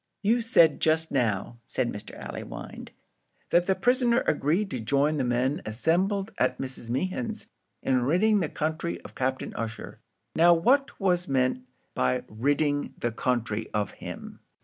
[0.23, 2.17] "You said just now," said Mr.
[2.17, 2.89] Allewinde,
[3.51, 6.89] "that the prisoner agreed to join the men assembled at Mrs.
[6.89, 7.45] Mehan's
[7.83, 9.99] in ridding the country of Captain Ussher;
[10.35, 14.39] now what was meant by ridding the country of him?"